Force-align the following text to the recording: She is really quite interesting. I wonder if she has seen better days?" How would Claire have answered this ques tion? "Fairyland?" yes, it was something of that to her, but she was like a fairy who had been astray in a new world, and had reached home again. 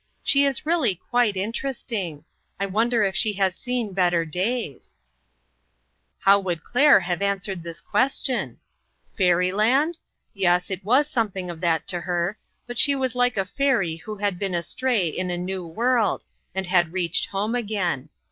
She 0.23 0.45
is 0.45 0.65
really 0.65 0.95
quite 0.95 1.37
interesting. 1.37 2.25
I 2.59 2.65
wonder 2.65 3.03
if 3.03 3.15
she 3.15 3.33
has 3.33 3.55
seen 3.55 3.93
better 3.93 4.25
days?" 4.25 4.95
How 6.25 6.39
would 6.39 6.63
Claire 6.63 7.01
have 7.01 7.21
answered 7.21 7.61
this 7.61 7.81
ques 7.81 8.19
tion? 8.25 8.57
"Fairyland?" 9.15 9.99
yes, 10.33 10.71
it 10.71 10.83
was 10.83 11.07
something 11.07 11.51
of 11.51 11.61
that 11.61 11.87
to 11.89 12.01
her, 12.01 12.39
but 12.65 12.79
she 12.79 12.95
was 12.95 13.13
like 13.13 13.37
a 13.37 13.45
fairy 13.45 13.97
who 13.97 14.15
had 14.15 14.39
been 14.39 14.55
astray 14.55 15.07
in 15.07 15.29
a 15.29 15.37
new 15.37 15.67
world, 15.67 16.25
and 16.55 16.65
had 16.65 16.93
reached 16.93 17.27
home 17.27 17.53
again. 17.53 18.09